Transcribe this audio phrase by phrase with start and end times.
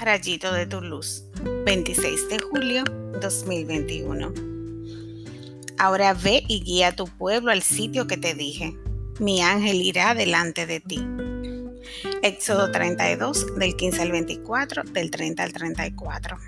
[0.00, 1.24] rayito de tu luz,
[1.64, 2.84] 26 de julio
[3.20, 4.32] 2021.
[5.78, 8.76] Ahora ve y guía a tu pueblo al sitio que te dije.
[9.18, 11.06] Mi ángel irá delante de ti.
[12.22, 16.38] Éxodo 32, del 15 al 24, del 30 al 34.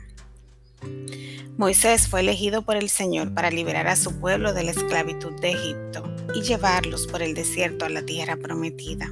[1.57, 5.51] Moisés fue elegido por el Señor para liberar a su pueblo de la esclavitud de
[5.51, 6.05] Egipto
[6.35, 9.11] y llevarlos por el desierto a la tierra prometida.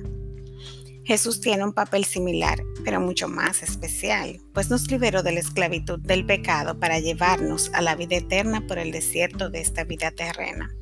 [1.07, 6.01] Jesús tiene un papel similar, pero mucho más especial, pues nos liberó de la esclavitud
[6.01, 10.75] del pecado para llevarnos a la vida eterna por el desierto de esta vida terrena.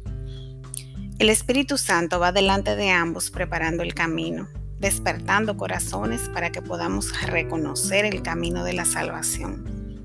[1.18, 7.12] El Espíritu Santo va delante de ambos preparando el camino, despertando corazones para que podamos
[7.26, 10.00] reconocer el camino de la salvación.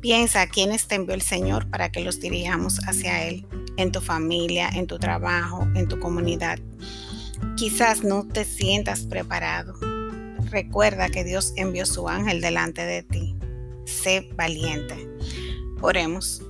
[0.00, 4.00] Piensa a quienes te envió el Señor para que los dirijamos hacia Él, en tu
[4.00, 6.58] familia, en tu trabajo, en tu comunidad
[7.60, 9.74] Quizás no te sientas preparado.
[10.50, 13.36] Recuerda que Dios envió su ángel delante de ti.
[13.84, 15.06] Sé valiente.
[15.82, 16.42] Oremos.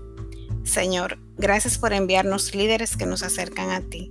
[0.63, 4.09] Señor, gracias por enviarnos líderes que nos acercan a ti.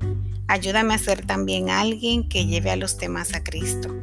[0.50, 3.96] Ayúdame a ser también alguien que lleve a los demás a Cristo.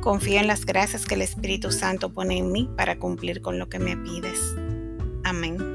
[0.00, 3.68] Confío en las gracias que el Espíritu Santo pone en mí para cumplir con lo
[3.68, 4.38] que me pides.
[5.24, 5.67] Amén.